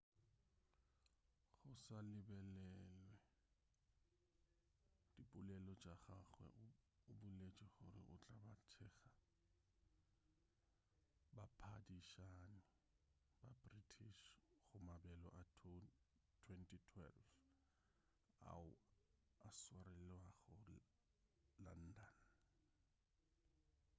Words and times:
go 1.63 1.73
sa 1.87 1.97
lebelelwe 2.11 3.09
dipolelo 5.15 5.73
tša 5.81 5.93
gagwe 6.05 6.47
o 7.09 7.11
boletše 7.19 7.67
gore 7.79 8.01
o 8.13 8.15
tla 8.23 8.37
ba 8.45 8.51
a 8.85 8.87
thekga 8.97 9.27
baphadišani 11.35 12.59
ba 13.41 13.49
british 13.73 14.21
go 14.69 14.77
mabelo 14.87 15.29
a 15.41 15.43
2012 16.45 18.49
ao 18.51 18.69
a 19.47 19.49
swarelwago 19.61 20.79
london 21.63 22.13